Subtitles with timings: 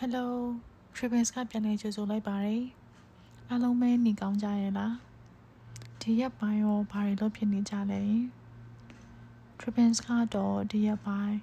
[0.00, 0.26] Hello
[0.94, 2.64] Tribins ကပြန်လည်ကြိုဆိုလိုက်ပါတယ်
[3.48, 4.94] အားလုံးပဲနေကောင်းကြရဲ့လား
[6.00, 8.02] ဒီရက်ပိုင်းရောဘာတွေလုပ်ဖြစ်နေကြလဲ
[9.58, 11.36] Tribins ကတော့ဒီရက်ပိုင်း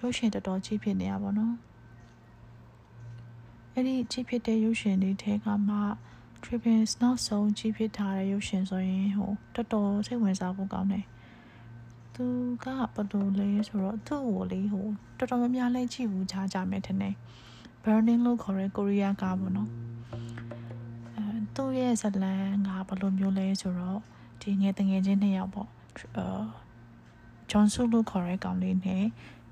[0.00, 1.54] ရုပ်ရှင်တော်တော်ကြီးဖြစ်နေရပါတော့
[3.72, 5.76] အဲ့ဒီကြီးဖြစ်တဲ့ရုပ်ရှင်တွေထဲကမှ
[6.42, 11.04] Tribins နောက်ဆုံးကြီးဖြစ်ထားတဲ့ရုပ်ရှင်ဆိုရင်ဟိုတော်တော်စိတ်ဝင်စားဖို့ကောင်းတယ်
[12.14, 12.24] သူ
[12.64, 14.86] ကဘယ်လိုလဲဆိုတော့သူ့ကိုလေဟို
[15.18, 17.16] တော်တော်များများလဲကြည့်ဘူးကြားကြမယ်ထင်တယ်
[17.86, 19.70] burning လို့ခေါ်တဲ့ကိုရီးယားကားပေါ့နော်
[21.16, 24.00] အဲသူ့ရဲ့ဇလန်ကဘယ်လိုမျိုးလဲဆိုတော့
[24.42, 25.68] ဒီငယ်တငယ်ချင်းနှစ်ယောက်ပေါ့
[26.16, 26.42] အာ
[27.50, 29.04] ဂျွန်ဆူလို့ခေါ်တဲ့ကောင်လေးနဲ့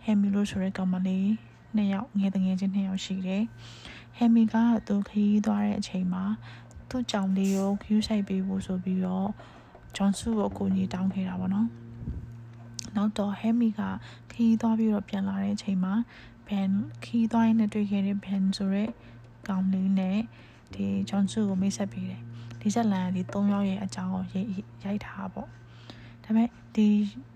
[0.05, 1.28] ဟမ်မီလို့ဆိုတဲ့ကောင်မလေး
[1.77, 3.42] နှစ်ယောက်ငယ်တငယ်ချင်းနှစ်ယောက်ရှိတယ်
[4.16, 4.55] ဟမ်မီက
[4.86, 6.24] သူခရီးသွားတဲ့အချိန်မှာ
[6.88, 9.28] သူ့ကြောင်လေးကိုကျူးဆိုင်ပေးဖို့ဆိုပြီးတော့
[9.96, 11.69] ဂျွန်ဆူကိုအကူအညီတောင်းခဲ့တာပေါ့နော်
[12.96, 13.80] နောက်တော့ဟမ်မီက
[14.30, 15.94] ခရီးသွားပြီးတော့ပြန်လာတဲ့အချိန်မှာ
[16.48, 16.70] ဘန်
[17.04, 18.84] ခီးသွားရင်တွေ့ခဲ့တဲ့ဘန်ဆိုရဲ
[19.48, 20.18] ကောင်လေးနဲ့
[20.74, 22.22] ဒီဂျွန်ဆူကိုမိတ်ဆက်ပေးတယ်
[22.60, 24.24] ဒီဇက်လန်ဒီ၃ယောက်ရဲ့အကြောင်းကို
[24.84, 25.48] ရိုက်ထားပေါ့
[26.24, 26.86] ဒါပေမဲ့ဒီ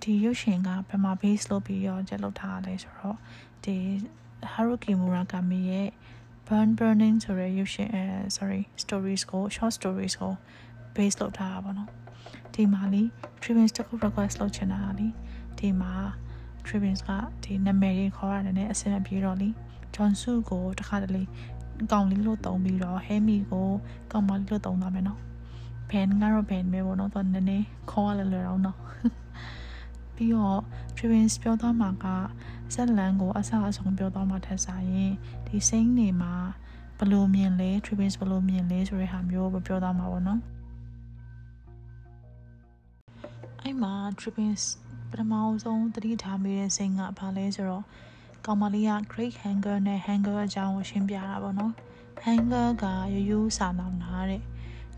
[0.02, 3.16] ဒီရုပ်ရှင်ကဘယ်မှာ base လုပ်ပြီးရောကျလုပ်ထားလဲဆိုတော့
[3.64, 3.76] ဒီ
[4.52, 5.90] Haruki Murakami ရဲ့
[6.46, 8.04] Burn Burning ဆိုတဲ့ရုပ်ရှင်အဲ
[8.36, 10.34] sorry stories ကို short stories ကို
[10.94, 11.90] base လုပ်ထားတာပေါ့နော်
[12.54, 13.02] ဒီမှာလီ
[13.40, 15.08] Tributes တခု request လုပ်ချင်တာလီ
[15.58, 15.92] ဒီမှာ
[16.68, 17.10] Tribins က
[17.44, 19.48] ဒီနာမည်တွေခေါ်ရတယ်နဲ့အဆင်မပြေတော့လी
[19.94, 21.22] John Su ကိုတခါတလေ
[21.92, 23.68] ကောင်လေးလို့တုံးပြီးတော့ Hemi ကို
[24.12, 25.20] ကောင်မလေးလို့တုံးသွားမယ်နော်
[25.90, 28.78] Ban ကတော့ Ban ပဲပေါ့နော်တော့နည်းနည်းခေါ်ရလွယ်တော့နော်
[30.14, 30.60] ပြီးတော့
[30.96, 32.06] Tribins ပြောသွားမှာက
[32.74, 35.12] ဇက်လန်ကိုအဆအဆုံးပြောသွားမှာထက်စားရင်
[35.46, 36.34] ဒီစိမ့်နေမှာ
[36.98, 40.40] ဘလို့မြင်လဲ Tribins ဘလို့မြင်လဲဆိုတဲ့ဟာမျိုးပဲပြောသွားမှာပေါ့နော်
[43.62, 44.62] အဲ့မှာ Tribins
[45.10, 47.84] ပထမဆုံးသတိထားမိတဲ့စိတ်ကဘာလဲဆိုတော့
[48.46, 51.72] ကောင်မလေးက great hanger နဲ့ hanger အကြောင်းကိုရှင်းပြတာပေါ့နော်
[52.24, 54.42] hanger ကရိုးရိုးစာနာနာတဲ့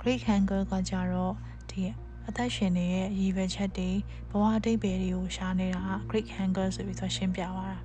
[0.01, 1.35] great hanger ကကြတော့
[1.71, 1.81] ဒီ
[2.27, 3.91] အသက်ရှင်နေရဲ့ရည်ရွယ်ချက်တွေ
[4.31, 7.79] ဘဝအတိတ်ပဲတွေကိုရှားနေတာ great hanger ဆိုပြီးတော့ရှင်းပြသွားတာ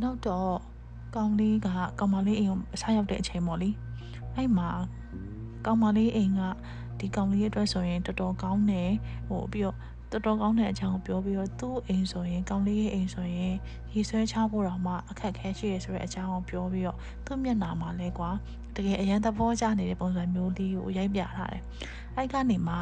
[0.00, 0.54] နောက်တော့
[1.16, 1.68] ကောင်လေးက
[1.98, 3.70] ကောင်မလေးအိမ်ကိုအဆရောက်တဲ့အချိန်ပေါ့လေ
[4.34, 4.68] အဲ့မှာ
[5.66, 6.42] ကောင်မလေးအိမ်က
[6.98, 8.90] ဒီကောင်လေးရဲ့အတွက်ဆိုရင်တော်တော်ကောင်းတယ်
[9.28, 9.76] ဟိုပြီးတော့
[10.12, 13.54] တော်တော်ကောင်းတဲ့အကြောင်းကိုပြောပြီးတော့သူ့အိမ်ဆိုရင်ကောင်းလေးရဲ့အိမ်ဆိုရင်
[13.94, 18.30] ရေဆွဲချဖို့တော့မှအခက်ခဲရှိရဆိုတဲ့အကြောင်းကိုပြောပြီးတော့သူ့မျက်နှာမှာလဲကွာ
[18.76, 21.62] တကယ်အရန်သဘောကျနေတဲ့ပုံစံမျိုးလေးကိုရိုက်ပြထားတယ်
[22.16, 22.74] အဲ့ကနေမှ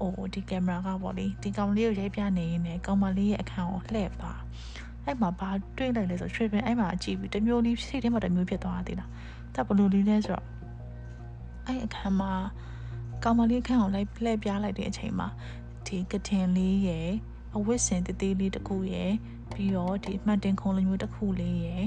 [0.00, 4.32] ဟိုဒီကင်မရာကပေါ့လေဒီကောင်လေးကိုရိုက်ပြနေရင်လည်းကောင်မလေးရဲ့အခန်းကိုလှည့်ပါ
[5.04, 9.10] အဲ့မှာဘာတွေးလိုက်လဲဆို trip အဲ့မှာကြည့်ပြီးတမျိုးလေးစိတ်ထဲမှာတမျိုးဖြစ်သွားသေးလား
[9.54, 10.44] တပ်ဘလူလေးလဲဆိုတော့
[11.66, 12.32] အဲ့အခန်းမှာ
[13.24, 15.28] ကောင်မလေးအခန်းကိုလိုက်လှည့်ပြလိုက်တဲ့အချိန်မှာ
[15.92, 17.10] ဒီကထင်လေးရယ်
[17.56, 19.12] အဝတ်စင်တသေးလေးတစ်ခုရယ်
[19.52, 21.84] ပြီးတော့ဒီမှန်တင်ခုံလိုမျိုးတစ်ခုလေးရယ်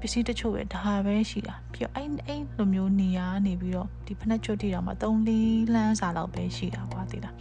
[0.00, 7.34] ပစ္စည်းတချို့ပဲဒါပဲရှိတာပြီးတော့အဲ့အဲ့လိုမျိုးနေရာနေပြီးတော့ဒီဖနက်ချွတ်တီတောင်မှ3လေးလမ်းစာလောက်ပဲရှိတာကွာသိလား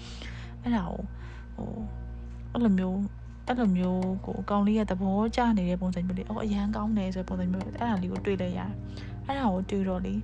[0.61, 1.03] အဲ့ဒါကို
[1.55, 1.75] ဟို
[2.51, 2.99] အဲ့လိုမျိုး
[3.47, 8.71] အဲ့လိုမျိုးကိုအကောင်လေးရဲ့သဘောကျနေတဲ့ပုံစံမျိုးလေးအော်အရန်ကောင်းတယ်ဆိုတဲ့ပုံစံမျိုးအဲ့ဒါလေးကိုတွေ့လိုက်ရတယ်
[9.25, 10.15] အဲ့ဒါကိုတွေ့တော့လေ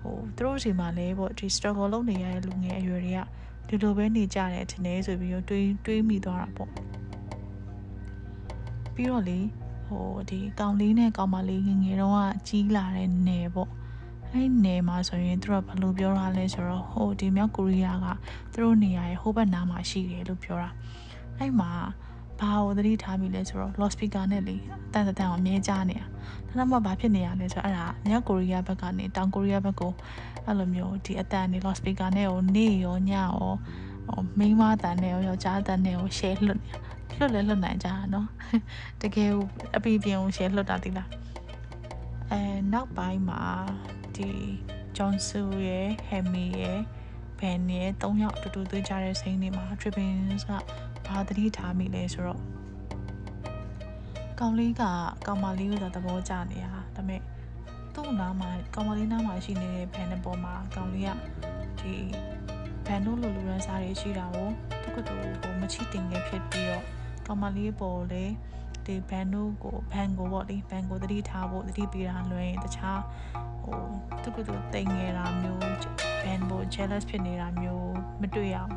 [0.00, 3.20] ဟိုသူတို့စီမှာလည်းပေါ့ဒီ struggle လုပ်နေရတဲ့လူငယ်အရွယ်တွေက
[3.68, 6.70] ဒီလိုပဲနေကြတယ်ထင်တယ်ဆိုပြီးတော့တွေးတွေးမိသွားတာပေါ့
[8.94, 9.38] ပြီးတော့လေ
[9.86, 12.18] ဟိုဒီကောင်လေးနဲ့ကောင်မလေးငငယ်တော့က
[12.48, 13.70] ကြီးလာတဲ့နယ်ပေါ့
[14.32, 18.06] အဲ့နယ်မှာဆိုရင်သူတို့ကဘယ်လိုပြောတာလဲဆိုတော့ဟိုဒီမြောက်ကိုရီးယားက
[18.52, 20.70] သူတို့နေရာရဲ့ဟိုဘက်နားမှာရှိတယ်လို့ပြောတာ
[21.38, 21.70] အဲ့မှာ
[22.39, 24.55] ဘာကိုသတိထားမိလဲဆိုတော့ loud speaker နဲ့လေ
[24.89, 29.91] အတန်တန်အောင်အမြဲကြားနေတာဒါနောက်မှဘာဖြစ်နေရလဲဆိုတော့အဲ့ဒါမြောက်ကိုရီးယားဘက်ကနေတောင်ကိုရီးယားဘက်ကို
[30.45, 33.31] အဲ့လိုမျိုးဒီအတန်နေ loud speaker နဲ့ကိုနေရောညရော
[34.07, 36.71] ဟိုမိန်းမတန်နဲ့ရောယောက်ျားတန်နဲ့ကို share လွတ်နေ
[37.19, 38.25] လွတ်လဲလွတ်နိုင်ကြတာเนาะ
[39.01, 39.31] တကယ်
[39.75, 41.09] အပီပြင်ကို share လွတ်တာတိလား
[42.31, 42.41] အဲ
[42.73, 43.43] နောက်ပိုင်းမှာ
[44.15, 44.29] ဒီ
[44.97, 46.79] ဂျွန်ဆူရဲ့ဟမ်မီရဲ့
[47.39, 50.51] ဘန်ရဲ့၃ယောက်အတူတူသွေးကြတဲ့စိမ်းတွေမှာ Trippins က
[51.08, 52.40] ဘာသတိထားမိလဲဆိုတော့
[54.38, 54.82] ကောင်လေးက
[55.26, 57.22] ကောင်မလေးကိုသာသဘောကျနေတာဒါပေမဲ့
[57.94, 61.10] သူ့နားမှာကောင်မလေးနားမှာရှိနေတဲ့ဘန်တဲ့ပေါ်မှာကောင်လေးက
[61.80, 61.94] ဒီ
[62.86, 64.48] ဘန်တို့လိုလူရန်စားတွေရှိတာကို
[64.82, 66.84] သူကတူဟိုမချီတင်ခဲ့ဖြစ်ပြီးတော့
[67.26, 68.24] ကောင်မလေးပေါ်လေ
[68.86, 73.00] ဒီဘန်တို့ကိုဘန်ကိုပေါ့လေဘန်ကိုသတိထားဖို့သတိပေးတာလွယ်ရင်တခြား
[73.62, 73.80] ဟို
[74.22, 75.60] သူကတူတိမ်နေတာမျိုး
[76.22, 78.72] ဘန်ပေါ် jealous ဖြစ်နေတာမျိုးမတွေ့ရအောင်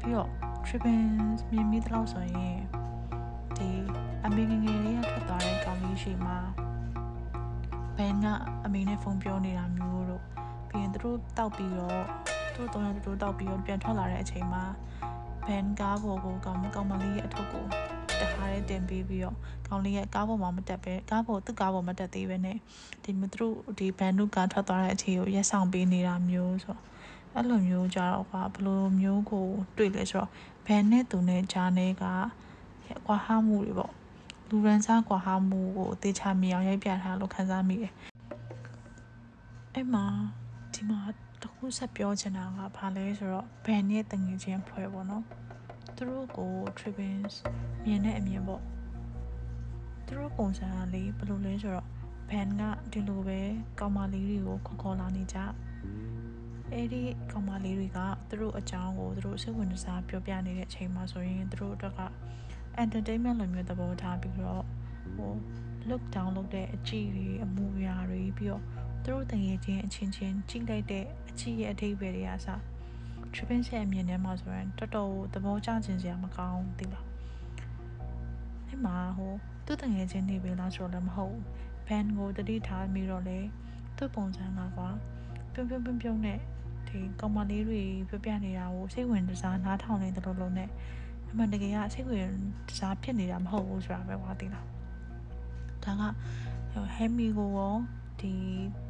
[0.00, 0.30] ပြီးတော့
[0.68, 2.58] Tribins မြင်မိသလောက်ဆိုရင်
[3.56, 3.70] ဒီ
[4.24, 6.38] အမေငငယ်လေးကထွက်သွားတဲ့ကောင်လေးရှိမှာ
[7.96, 8.26] ဘန်က
[8.64, 10.22] အမေနဲ့ဖုန်းပြောနေတာမျိုးတို့
[10.68, 12.04] ပြီးရင်သူတို့တောက်ပြီးတော့
[12.54, 14.64] သူတို့တော့သူတို့တောက်ပြီးတော့ပြန်ထွက်လာတဲ့အချိန်မှာ
[15.46, 17.64] ဘန်ကားပေါ်ကိုကောင်ကောင်မလေးရဲ့အထုပ်ကို
[18.20, 19.36] တခါတည်းတင်ပေးပြီးတော့
[19.68, 22.56] ကောင်လေးရဲ့ကားပေါ်မှာမတက်ပဲကားပေါ်သူ့ကားပေါ်မတက်သေးပဲနဲ့
[23.04, 26.82] ဒီမသူတို့ဒီဘန်နုကားထွက်သွားတဲ့အချိန်ကိုရက်ဆောင်ပေးနေတာမျိုးဆိုတော့
[27.34, 29.46] အဲ့လိုမျိုးကြတော့ကဘယ်လိုမျိုးကို
[29.76, 30.30] တွေ့လဲဆိုတော့
[30.66, 32.04] ဘန်နဲ့သူနဲ့ဂျာနဲ့က
[33.06, 33.92] ကွာဟမှုတွေပေါ့
[34.48, 37.92] လူရန်စားကွာဟမှုကိုအသေးချာမြင်အောင်ရိုက်ပြထားလို့ခန်းစားမိတယ်
[39.74, 40.04] အဲ့မှာ
[40.74, 41.00] ဒီမှာ
[41.42, 45.24] တခုဆက်ပြောချင်တာကဘာလဲဆိုတော့ဘန်နဲ့တငယ်ချင်းဖွဲ့ပေါ့နော်
[45.96, 47.34] သူတို့ကို Tribins
[47.84, 48.62] မြင်တဲ့အမြင်ပေါ့
[50.06, 51.86] သူတို့ပုံစံလေးဘယ်လိုလဲဆိုတော့
[52.30, 53.40] ဘန်ကဒီလိုပဲ
[53.80, 55.38] ကောင်မလေးတွေကိုခေါ်ခေါ်လာနေကြ
[56.72, 57.02] အဲ့ဒီ
[57.32, 57.98] ကောင်မလေးတွေက
[58.28, 62.00] သူတို့အကြောင်းကိုသူတို့စိတ်ဝင်စားပြောပြနေတဲ့အချိန်မှာဆိုရင်သူတို့အတွက်က
[62.82, 64.64] entertainment လိုမျိုးသဘောထားပြီးတော့
[65.16, 65.32] ဟို
[65.88, 68.62] look down လုပ်တဲ့အကြည့်တွေအမူအရာတွေပြီးတော့
[69.02, 72.60] သူတို့တငယ်ချင်းအချင်းချင်းကြည့်လိုက်တဲ့အကြည့်ရဲ့အထိပ္ပယ်တွေအစား
[73.32, 77.06] tripping ရဲ့အမြင်ထဲမှာဆိုရင်တော်တော်သဘောကျခြင်းစရာမကောင်းသိလား
[78.66, 79.32] အဲ့မှာဟို
[79.66, 81.36] သူ့တငယ်ချင်းနေပြီလားဆိုတော့လည်းမဟုတ်
[81.86, 83.38] band ကိုတတိထားပြီးတော့လေ
[83.96, 84.88] သူ့ပုံစံကကွာ
[85.52, 86.40] ပြုံးပြုံးပြုံးပြုံးနဲ့
[86.88, 90.68] ဒီကောင်မလေးတွေပြပြနေတာကိုစိတ်ဝင်စားနားထောင်နေတယ်လို့လုံးနဲ့
[91.30, 92.28] အမှန်တကယ်ကစိတ်ဝင်
[92.78, 94.66] စားဖြစ်နေတာမဟုတ်ဘူးဆိုတာပဲကွာသိလား
[95.84, 96.02] ဒါက
[96.94, 97.76] ဟဲမီကိုရော
[98.20, 98.32] ဒီ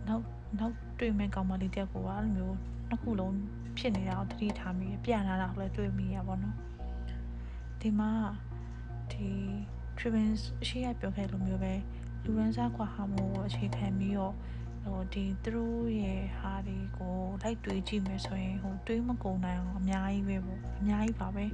[0.09, 0.25] နောက်
[0.59, 2.57] နောက်တွေ့မဲ့ကောင်မလေးတက်ကိုကအဲ့လိုမျိုး
[2.89, 3.35] နှစ်ခုလုံး
[3.79, 6.55] ဖြစ်နေတာကိုတတိထားမိပြလာတာကိုလည်းတွေ့မိရပါတော့
[7.81, 8.11] ဒီမှာ
[9.13, 9.29] ဒီ
[9.99, 11.75] Trivens ရှိရပြောခဲ့လိုမျိုးပဲ
[12.25, 14.35] လူရန်စားကွာဟာမို့အခြေခံပြီးတော့
[14.87, 21.45] ဟိုဒီသူတို့ရဲ့ဟာဒီကိုလိုက်တွေးကြည့်မယ်ဆိုရင်ဟိုတွေးမကုန်နိုင်အောင်အများကြီးပဲပေါ့အများကြီးပါပဲ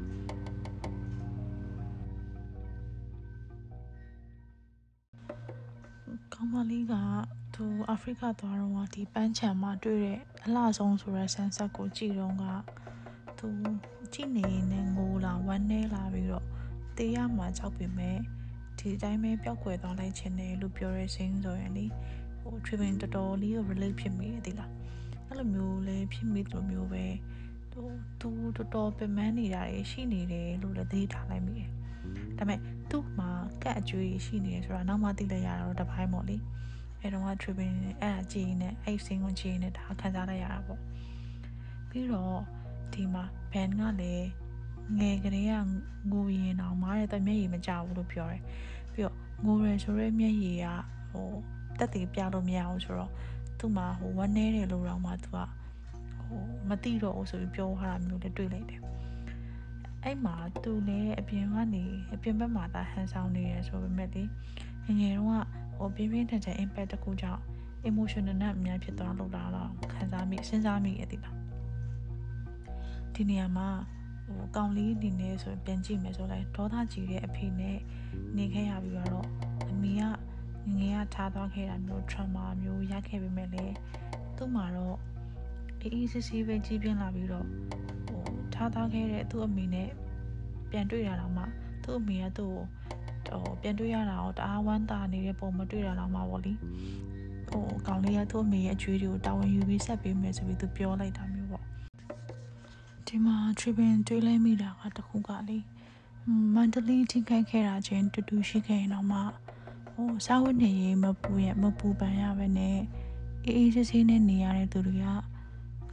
[6.32, 6.94] ကောင်းမလေးက
[7.54, 12.44] သူအာဖရိကသွားတော့ဒီပန်းချံမှာတွေ့တဲ့အလှဆုံးဆိုတဲ့ဆန်ဆက်ကိုကြည့်တော့က
[13.38, 13.48] သူ
[14.12, 16.46] ကြည့်နေနေငိုလာဝမ်းနေလာပြီးတော့
[16.96, 18.18] တေးရမှာကြောက်ပေမဲ့
[18.78, 21.86] ဒီတိုင်းပဲပျောက်ကွယ်သွားလိုက်ခြင်းတယ်လို့ပြောရဲစင်းဆိုရင်လေ
[22.42, 24.70] ဟို tripping တော်တော်လေးကို relate ဖြစ်မိတယ်ဒီလား
[25.26, 27.04] အဲ့လိုမျိုးလည်းဖြစ်မိတယ်လို့မျိုးပဲ
[27.72, 27.80] သူ
[28.20, 31.68] သူတော်တော်ပင်ပန်းနေတာရှိနေတယ်လို့လည်းသတိထားလိုက်မိတယ်
[32.38, 32.58] ဒါပေမဲ့
[32.90, 33.30] သူ့မှာ
[33.62, 36.36] ကတ်အကျွေးရှိနေတယ်ဆိုတာနောက်မှသိလိုက်ရတော့တပိုင်းပေါ့လေ
[37.00, 40.80] အဲတော့က tripping အဲ့ဒါကြည်နေအဲ့စင်းကိုကြည်နေဒါခံစားလိုက်ရတာပေါ့
[41.88, 42.40] ပြီးတော့
[42.92, 44.28] ဒီမှာ band ကလည်း
[44.98, 45.54] ငယ်ကလေးက
[46.10, 48.42] ငိုရင်တော့မားတဲ့တမျက်ရည်မကြဘူးလို့ပြောတယ်
[48.92, 50.66] ပြီးတော့ငိုရယ်ဆိုရဲမျက်ရည်က
[51.10, 51.30] ဟို
[51.82, 53.12] တက်တည်ပြလို့မရအောင်ဆိုတော့
[53.58, 55.38] သူ့မှာဟိုဝမ်းနေတယ်လို့တော့မှသူက
[56.24, 58.80] ဟိုမတိတော့ဘူးဆိုပြီးပြောထားတာမျိုးလည်းတွေ့လိုက်တယ်
[60.04, 61.84] အဲ့မှာသူလည်းအပြင်ကနေ
[62.14, 64.22] အပြင်ဘက်မှာသာဟန်ဆောင်နေရဆိုပေမဲ့လေ
[64.86, 65.46] ငငယ်တော့
[65.76, 67.42] ဟိုပြင်းပြင်းထန်ထန် impact တခုကြောင့်
[67.88, 71.36] emotional နဲ့အများဖြစ်သွားလို့လာတော့ခံစားမိစဉ်းစားမိရသည်လား
[73.14, 73.68] ဒီနေရာမှာ
[74.26, 77.78] ဟိုကောင်လေးအနေနဲ့ဆိုပြန်ကြည့်မယ်ဆိုလိုက်ဒေါသကြီးတဲ့အဖေနဲ့
[78.36, 79.28] နေခဲ့ရပြီးတော့
[79.70, 80.02] အမေက
[80.68, 83.74] ငငယ်ကထားသွားခဲ့တာမျိုး trauma မျိုးရခဲ့ပေမဲ့လည်း
[84.36, 84.96] သူ့မှာတော့
[85.80, 87.46] အေးအေးဆေးဆေးပဲကြီးပြင်းလာပြီးတော့
[88.08, 88.22] ဟို
[88.54, 89.88] ထားသွားခဲ့တဲ့သူ့အမေနဲ့
[90.70, 91.44] ပြန်တွေ့ရတော့မှ
[91.82, 92.54] သူ့အမေကသူ့
[93.28, 96.52] ကိုဟိုပြန်တွေ့ရတာတော့တအားဝမ်းသာနေတဲ့ပုံမတွေ့ရတော့မှပေါ့လေ
[97.48, 101.64] ဟိုကောင်လေးကသူ့အမေရဲ့အကျွေးတွေကိုတာဝန်ယူပြီးဆက်ပေးမယ်ဆိုပြီးသူပြောလိုက်တာမျိုးပေါ့
[103.06, 105.58] ဒီမှာ tripping တွေးလိုက်မိတာကတခုကလေ
[106.54, 109.20] မန္တလေးထိခိုက်ခဲ့တာချင်းတူတူရှိခဲ့ရင်တော့မှ
[110.02, 112.78] ဟိုစာဝတ်နေရေးမပူရမပူပန်ရပဲနဲ့
[113.44, 115.06] အေးအေးဆေးဆေးနဲ့နေရတဲ့သူတွေက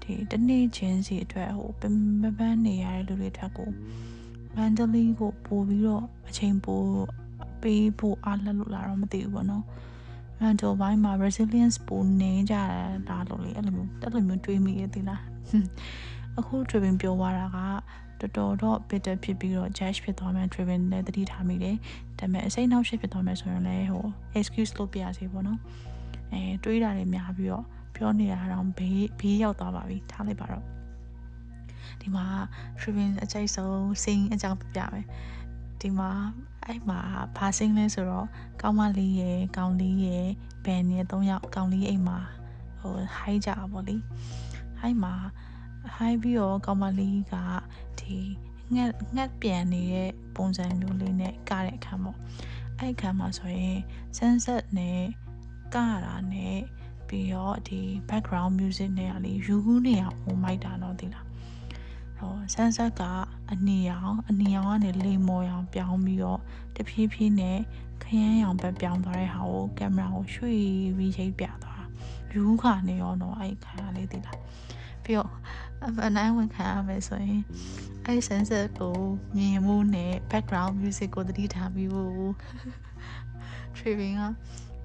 [0.01, 1.83] ဒီတနေ့ချင်းစီအတွက်ဟိုပပ
[2.37, 3.69] ပန်းနေရတဲ့လူတွေထက်ကို
[4.55, 6.81] မန္တလေးကိုပို့ပြီးတော့အချိန်ပို
[7.61, 9.63] ပေးဖို့အားလက်လို့လာတော့မသိဘူးပေါ့နော်
[10.39, 12.55] မန်တိုဘိုင်းမှာ resilience ပိုနေကြ
[13.09, 15.21] တာလို့လေအဲ့လိုမျိုးအဲ့လိုမျိုးတွေးမိရသေးလား
[16.37, 17.57] အခု driven ပြောသွားတာက
[18.21, 21.75] တော်တော်တော့ bitter ဖြစ်ပြီးတော့ judge ဖြစ်သွားမှ driven နဲ့တတိထားမိတယ်
[22.19, 24.05] ဒါပေမဲ့အစိမ်းနောက်ရှစ်ဖြစ်သွားမှဆိုရင်လည်းဟို
[24.39, 25.59] excuse လုပ်ပြရစီပေါ့နော်
[26.31, 30.63] အဲတွေးတာတွေများပြီးတော့ပြောနေတာတော့ဘေးဘေးရောက်သွားပါပြီထားလိုက်ပါတော့
[32.01, 32.25] ဒီမှာ
[32.79, 35.05] driven အကျိတ်ဆုံး sing အကြောင်းပြပြမယ်
[35.81, 36.09] ဒီမှာ
[36.65, 36.99] အဲ့မှာ
[37.37, 38.27] ဘာစင်းလဲဆိုတော့
[38.61, 40.27] ကောင်းမလေးရယ်ကောင်းလေးရယ်
[40.65, 42.19] ဘန်ရယ်၃ယောက်ကောင်းလေးအိမ်မှာ
[42.79, 43.95] ဟိုဟိုင်းကြပါလေ
[44.79, 45.13] ဟိုင်းမှာ
[45.95, 47.35] ဟိုင်းပြီးတော့ကောင်းမလေးက
[47.99, 48.17] ဒီ
[48.75, 52.17] ငက်ငက်ပြန်နေတဲ့ပုံစံမျိုးလေးနဲ့ကတဲ့အခါပေါ့
[52.79, 53.77] အဲ့အခါမှာဆိုရင်
[54.17, 55.01] sunset နဲ့
[55.75, 56.59] ကတာနဲ့
[57.07, 61.25] ပြီးတော့ဒီ background music နဲ့ကလေယူကူးနေအောင်မိုက်တာတော့ဒီလား
[62.17, 63.01] ဟိုဆန်းဆက်က
[63.51, 66.39] အနီရောင်အနီရောင်ကနေလေမော်ရောင်ပြောင်းပြီးတော့
[66.75, 67.57] တဖြည်းဖြည်းနဲ့
[68.03, 70.61] ခရမ်းရောင်ဘက်ပြောင်းသွားတဲ့ဟာကိုကင်မရာကိုရွှေ့
[70.97, 71.85] ပြီးရိပ်ပြသွားတာ
[72.33, 74.39] ယူခါနေရောတော့အဲ့ခါလေးတည်လား
[75.03, 75.29] ပြီးတော့
[76.07, 77.41] အနိုင်ဝင်ခံရမယ်ဆိုရင်
[78.05, 78.95] အဲ့ sunset ကို
[79.37, 82.33] မြင်မှုနဲ့ background music ကိုသတိထားပြီးဖို့
[83.75, 84.23] tripping က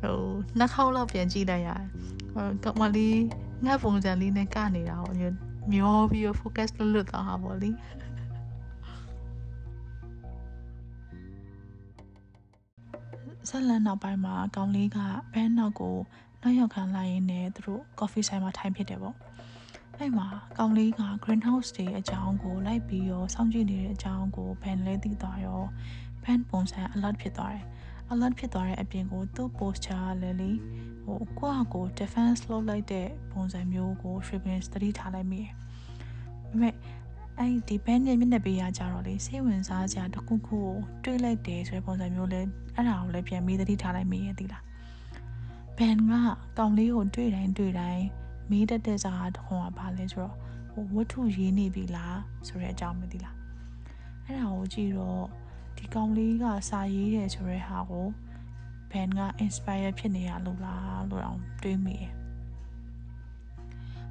[0.01, 0.21] ဟို
[0.59, 1.87] နှစ်ခေါက်လောက်ပြန်ကြည့်လိုက်ရတယ်
[2.35, 3.21] ဟိုကမလေး
[3.65, 5.15] ငါပုံစံလေးနဲ့ကနေတာဟို
[5.73, 7.71] မျောပြီး focus လုပ်လို့တော့ဟာပေါ့လေ
[13.49, 14.99] ဆက်လန်နောက်ပိုင်းမှာကောင်လေးက
[15.33, 15.97] ဘန်းနောက်ကို
[16.43, 19.17] နောက်ရောက်ခံလိုက်ရင်းနဲ့သူတို့ coffee ဆိုင်မှာထိုင်ဖြစ်တယ်ပေါ့
[20.01, 25.63] အဲ့မှာကောင်လေးက greenhouse တွေအကြောင်းကိုလိုက်ပြီးရောစောင့်ကြည့်နေတဲ့အကြောင်းကိုဘန်လဲသိသွားရော
[26.25, 27.65] ဘန်ပုံစံ alert ဖြစ်သွားတယ်
[28.13, 30.51] alert ဖြစ်သွားတဲ့အပြင်ကိုသူ့ posture လည်းလေ
[31.05, 36.75] ဟိုကိုယ့်ဟာကို defense လုပ်လိုက်တဲ့ပုံစံမျိုးကို Shriven သတိထားလိုက်မိတယ်။ဒါပေမဲ့
[37.39, 40.69] အဲ့ဒီ band ရဲ့မျက်နှာပေးရကြတော့လေစိတ်ဝင်စားစရာတစ်ခုခုကို
[41.05, 42.41] တွေးလိုက်တယ်ဆိုတဲ့ပုံစံမျိုးလဲ
[42.75, 44.63] အဲ့ဒါကိုလည်းပြန်ပြီးသတိထားလိုက်မိရဲ့သီလား။
[45.77, 46.13] band က
[46.59, 48.05] ကောင်လေးကိုတွေးတိုင်းတွေးတိုင်း
[48.51, 50.37] မေးတတ်တဲ့စကားတစ်ခုကဘာလဲဆိုတော့
[50.71, 53.37] ဟိုဝတ္ထုရေးနေပြီလားဆိုတဲ့အကြောင်းမသိလား။
[54.25, 55.25] အဲ့ဒါကိုကြည့်တော့
[55.77, 58.07] ဒီကောင်လေးကစာရေးတယ်ဆိုတဲ့ဟာကို
[58.91, 62.13] ဘန်က inspire ဖြစ်နေရလို့လားလို့တော့တွေးမိတယ်။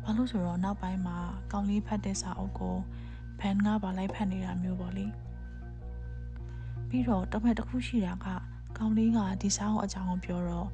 [0.03, 1.17] ဘာလို့ဆိုတော့နောက်ပိုင်းမှာ
[1.51, 2.75] ကောင်လေးဖတ်တဲ့စာအုပ်ကို
[3.39, 5.05] ဘန်ကပါလိုက်ဖတ်နေတာမျိုးပေါ့လေ။
[6.87, 8.27] ပြီးတော့တမက်တစ်ခုရှိတာက
[8.77, 10.69] ကောင်လေးကဒီစာအုပ်အကြောင်းကိုပြောတော့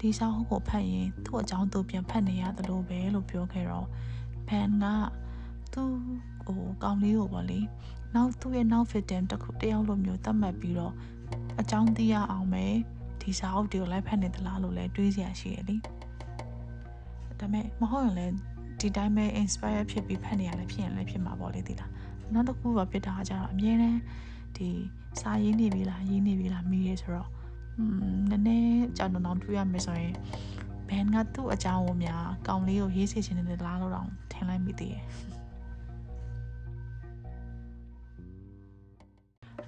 [0.00, 3.86] ဒီစာအုပ်ကိုဖတ်ရင်သူ့အကြောင်းသူပြန်ဖတ်နေရတယ်လို့ပဲလို့ပြောခဲ့တော့
[4.48, 4.84] ဘန်က
[5.72, 5.92] သူ့
[6.46, 7.60] ဟိုကောင်လေးကိုပေါ့လေ။
[8.14, 10.94] နောက်သူ့ရဲ့နောက် victim တစ်ခုတယောက်လိုမျိုးသတ်မှတ်ပြီးတော့
[11.60, 12.64] အကြောင်းသိရအောင်ပဲ
[13.20, 15.92] ဒီစာအုပ်တွေကိုလိုက်ဖတ်နေသလားလို့လည်းတွေးစရာရှိရလေဒါ
[17.38, 18.34] ပေမဲ့မဟုတ်ရင်လည်း
[18.80, 21.90] ဒီတိုင်းပဲ inspire ဖြစ်ပြီးဖတ်နေရလည်းဖြစ်ရင်လည်းဖြစ်မှာပေါ့လေဒီလား
[22.32, 24.00] နောက်တစ်ခုကဖြစ်တာကကြတော့အမြဲတမ်း
[24.56, 24.68] ဒီ
[25.20, 27.35] စာရေးနေပြီလားရေးနေပြီလားမေးရဲဆိုတော့อืม
[28.30, 30.14] နည်းနည်းကြောင်တောင်တွေးရမယ်ဆိုရင်
[30.88, 35.04] ဘန်ကသူ့အကြောင်းကိုများကောင်းလေးကိုရေးစီချင်နေတယ်လားလို့တော့ထင်လိုက်မိသေးတယ်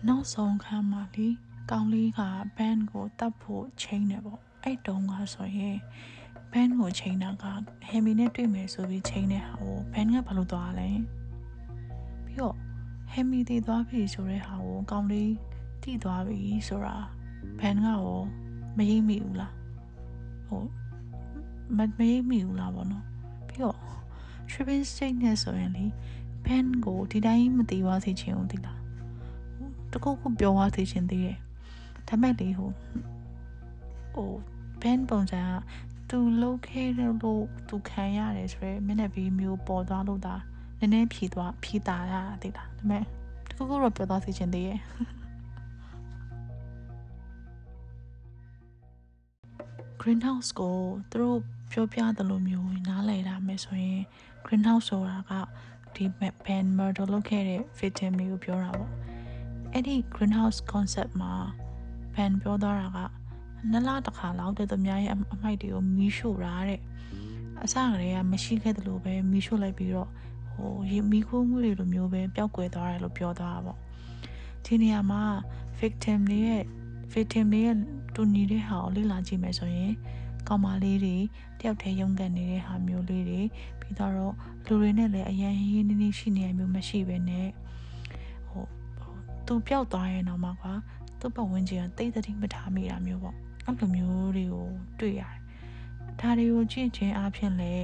[0.06, 1.28] နောက်ဆုံးခန်းမှာလေ
[1.70, 2.20] ကောင်းလေးက
[2.56, 5.76] ဘန်ကိုတတ်ဖို့ချိန်နေပေါ့အဲ့တုန်းကဆိုရင်
[6.52, 7.44] ဘန်ကိုချိန်တာက
[7.88, 10.88] ဟမ်မီနဲ့တွေ့မယ်ဆိုပြီးချိန်တဲ့ဟာကိုဘန်ကဘာလို့သွားလဲ
[12.24, 12.54] ပြီးတော့
[13.12, 15.32] ဟမ်မီတည်သွားပြီဆိုတဲ့ဟာကိုကောင်းလေး
[15.82, 16.96] တည်သွားပြီဆိုတာ
[17.60, 18.02] ဘန်ကရော
[18.76, 19.54] မရိပ်မိဘူးလား
[20.46, 20.62] ဟို
[21.76, 23.04] မမရိပ်မိဘူးလားဗောနော်
[23.48, 23.78] ပြီးတော့
[24.50, 25.84] tripping state နဲ့ဆိုရင်လေ
[26.44, 28.78] ဘန်ကိုဒီတိုင်းမတည်သွားစေချင်ဘူးဒီလား
[29.92, 31.38] တခုခုပြောသွားစေချင်သေးတယ်
[32.08, 32.70] ဒါမဲ့လေဟို
[34.14, 34.32] ဟို
[34.82, 35.50] ဘန်ပုံစံက
[36.10, 37.16] သူလုတ်ခဲလို့
[37.68, 40.34] သူခံရတယ်ဆိုရယ်မျက်နှာပြီးမျိုးပေါ်သွားလို့ဒါ
[40.78, 43.02] နည်းနည်းဖြီသွားဖြီတာရတာသိလားဒါမဲ့
[43.48, 44.78] တခုခုတော့ပြောသွားစေချင်သေးရဲ့
[50.08, 50.76] greenhouse ကို
[51.10, 51.38] သူတို့
[51.70, 54.00] ပြောပြတယ်လို့မျိုးနားလည်တာမယ်ဆိုရင်
[54.46, 55.32] greenhouse ဆိုတာက
[55.94, 56.04] ဒီ
[56.44, 58.90] ban murder လုပ်ခဲ့တဲ့ victim မျိုးပြောတာပေါ့
[59.72, 61.32] အဲ့ဒီ greenhouse concept မှာ
[62.14, 62.98] ဘန်ပြောသွားတာက
[63.70, 66.80] နှစ်လတစ်ခါလောက်တဲ့သူများရဲ့အမိုက်တွေကိုမီးရှို့တာတဲ့
[67.64, 70.08] အစကတည်းကမရှိခဲ့တယ်လို့ပဲမီးရှို့လိုက်ပြီးတော့
[70.54, 73.78] ဟိုရေမီးခိုးမှုတွေလိုမျိုးပဲပျောက်ကွယ်သွားတယ်လို့ပြောသွားတာပေါ့
[74.64, 75.22] ဒီနေရာမှာ
[75.80, 76.62] victim တွေရဲ့
[77.12, 77.76] victim တွေရဲ့
[78.14, 79.92] တူညီတဲ့ဟာကိုလေ့လာကြည့်မယ်ဆိုရင်
[80.48, 81.16] ကောင်မလေးတွေ
[81.60, 83.40] တယောက်တည်းရုန်းကန်နေတဲ့ဟာမျိုးလေးတွေ
[83.80, 87.48] ပြီးတော့လူတွေနဲ့လည်းအရင်ရင်းနှီးနှီးရှိနေရမျိုးမရှိပဲနဲ့
[89.46, 90.72] သူပျောက်သွားရင်တော့မှကွာ
[91.20, 93.36] သူ့ပတ်ဝန်းကျင်ကတိတ်တိတ်မထားမိတာမျိုးပေါ့
[93.66, 94.66] အဲ့လိုမျိုးတွေကို
[95.00, 95.38] တွေ့ရတယ်
[96.20, 97.74] ဒါတွေကိုကြည့်ချင်းအဖြစ်လဲ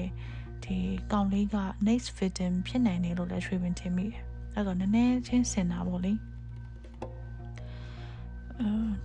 [0.65, 0.77] ဒီ
[1.13, 4.21] ကောင်လေးက next victim ဖြစ်နိုင်တယ်လို့လည်း Shriven ထင်မိတယ်
[4.55, 6.19] အဲ့တော့နည်းနည်းချင်းစင်တာပေါ့လေအဲ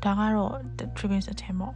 [0.03, 0.53] ဒါကတော့
[0.98, 1.74] Shriven အထင်ပေါ့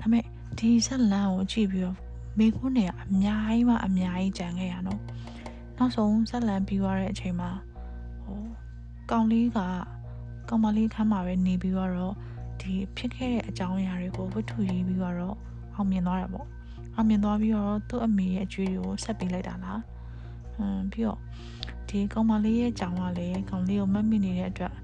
[0.00, 0.24] ဒါပေမဲ့
[0.58, 1.96] ဒီဆက်လန်ကိုကြည့်ပြီးတော့
[2.38, 5.00] မိခွန်းတွေကအများကြီးမှအများကြီးကြံခဲ့ရနော်
[5.76, 7.50] နောက်ဆုံးဆက်လန်ပြီးသွားတဲ့အချိန်မှာ
[8.24, 8.40] ဟို
[9.10, 9.58] ကောင်လေးက
[10.48, 12.14] ကောင်မလေးခန်းမှာပဲနေပြီးတော့
[12.60, 15.36] ဒီဖြစ်ခဲ့တဲ့အကြောင်းအရာတွေကိုဝတ္ထုရေးပြီးတော့
[15.74, 16.46] အောင်မြင်သွားတာပေါ့
[16.94, 19.80] အောင်မြင်သွားပြီးတော့သူ့အမေရဲ့အကျွေးတွေကိုဆက်ပေးလိုက်တာလား
[20.54, 21.20] ဟမ်ပြီးတော့
[21.88, 24.74] ဒီကောင်မလေးရဲ့ကြောင်ကလည်းကောင်လေးကိုမတ်မိနေတဲ့အတွက်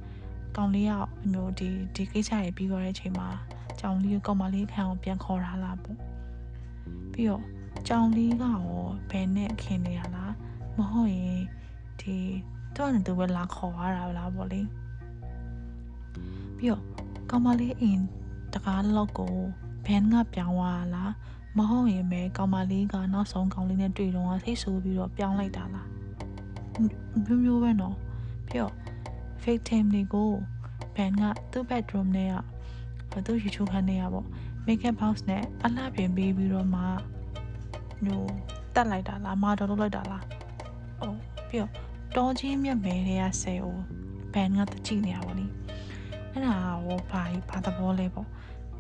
[0.57, 0.93] ကောင်လေးက
[1.25, 3.29] အမျိုးဒီဒီကိစ္စတွေပြီးသွားတဲ့အချိန်မှာ
[3.81, 5.99] ကြောင်လေးကိုကောင်မလေးခံအောင်ပြန်ခေါ်ထားလားပေါ့
[7.13, 7.43] ပြီးတော့
[7.89, 8.61] ကြောင်လေးကရော
[9.11, 10.33] ဘယ်နဲ့ခင်နေရလား
[10.77, 11.43] မဟုတ်ရင်
[12.01, 12.17] ဒီ
[12.77, 14.61] တော့နေသူပဲလာခေါ်ရတာလားပေါ့လေ
[16.57, 16.83] ပြီးတော့
[17.31, 18.01] ကောင်မလေးအိမ်
[18.55, 19.35] တကားလောက်ကို
[19.87, 21.13] ဘန်ကပြောင်းသွားလား
[21.57, 25.89] မဟုတ်ရင်ပဲကောင်မလေးကနောက်ဆုံးကောင်လေးနဲ့တွေ့တော့ထိတ်ဆိုးပြီးတော့ပြောင်းလိုက်တာလား
[27.27, 27.97] မျိုးမျိုးပဲနော်
[28.49, 28.75] ပြီးတော့
[29.45, 30.31] victim တွေကို
[30.97, 31.23] ဘန်က
[31.53, 32.35] သူ့ bedroom နဲ့က
[33.13, 34.27] ဘသူယူချိုခန်းနေရပေါ့
[34.67, 36.83] makeup box နဲ့အလှပြင်ပေးပြီးတော့မှ
[38.05, 38.31] မျိုး
[38.75, 40.25] တက်လိုက်တာလားမာတော်လုပ်လိုက်တာလား
[41.01, 41.17] အော်
[41.49, 41.71] ပြီးတော့
[42.17, 43.77] တော်ချင်းမြတ်မဲတွေကဆယ်ကို
[44.35, 45.47] ဘန်ကတကြည့်နေရပါလိ
[46.31, 48.29] အဲ့ဒါဟိုဘာဘာသဘောလဲပေါ့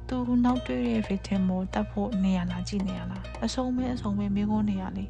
[0.08, 5.04] သူနောက်တွေ့တဲ့ victim ကိုတတ်ဖို့နေရလားကြည့်နေရလားအဆုံးမဲအဆုံးမဲမိကုန်းနေရလေ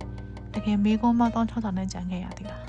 [0.55, 2.63] တကယ်မိကုန်းမတောင်း6000နဲ့ကြံခဲ့ရသေးလား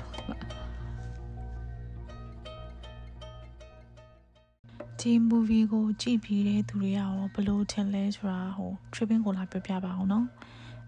[5.04, 10.26] ဒီ movie ကိုကြည့်ပြီးတဲ့သူတွေရောဘယ်လိုထင်လဲဆိုတာဟို tripping ကိုလာပြောပြပါအောင်နော်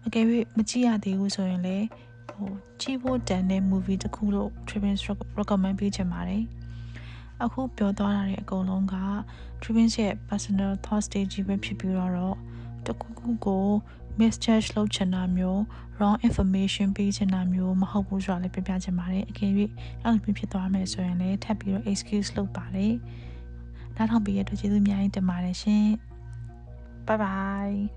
[0.05, 0.25] အကယ်၍
[0.57, 1.85] မကြည့်ရသေးဘူးဆိုရင်လည်း
[2.29, 2.49] ဟို
[2.81, 4.97] ကြည့်ဖို့တန်တဲ့ movie တစ်ခုလို့ tripping
[5.39, 6.43] recommend ပေးချင်ပါတယ်
[7.43, 8.95] အခုပြောသွားတာတွေအကုန်လုံးက
[9.61, 12.35] tripping ရဲ့ personal thoughts တွေကြီးပဲဖြစ်ပြီးတော့
[12.85, 13.65] တခုခုကို
[14.19, 15.59] misjudge လုပ်ချင်တာမျိုး
[15.97, 19.51] wrong information ပေးချင်တာမျိုးမဟုတ်ဘူးဆိုတာလည်းပြပြချင်ပါတယ်အကယ်၍
[20.03, 22.95] အဲ့လိုဖြစ်သွားမယ်ဆိုရင်လည်းထပ်ပြီးတော့ excuse လုပ်ပါတယ်
[23.97, 25.87] နားထောင်ပေးရတဲ့ကျေးဇူးအများကြီးတင်ပါတယ်ရှင်
[27.07, 27.96] bye bye